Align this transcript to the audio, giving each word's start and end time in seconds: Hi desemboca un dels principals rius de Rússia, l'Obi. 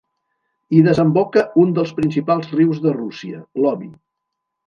Hi 0.75 0.79
desemboca 0.87 1.43
un 1.65 1.75
dels 1.75 1.91
principals 1.99 2.49
rius 2.61 2.81
de 2.87 2.95
Rússia, 2.97 3.45
l'Obi. 3.65 3.93